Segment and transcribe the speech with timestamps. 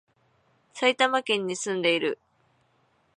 [0.73, 2.17] 埼玉県に住んでいる